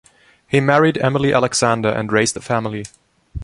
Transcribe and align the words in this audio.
He 0.47 0.59
married 0.59 0.97
Emily 0.97 1.31
Alexander 1.31 1.89
and 1.89 2.11
raised 2.11 2.35
a 2.35 2.41
family. 2.41 2.85